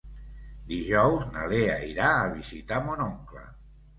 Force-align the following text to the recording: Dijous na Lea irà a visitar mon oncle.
Dijous 0.71 1.27
na 1.35 1.43
Lea 1.51 1.75
irà 1.89 2.07
a 2.13 2.25
visitar 2.39 2.83
mon 2.87 3.07
oncle. 3.09 3.45